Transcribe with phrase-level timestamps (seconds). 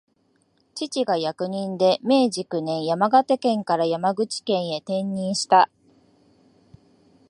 [0.73, 5.69] 父が役人で、明治九年、山形県から山口県へ転任した